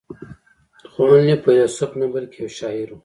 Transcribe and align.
خو 0.91 1.01
هنلي 1.11 1.35
فيلسوف 1.43 1.91
نه 1.99 2.07
بلکې 2.13 2.37
يو 2.41 2.49
شاعر 2.59 2.87
و. 2.93 2.99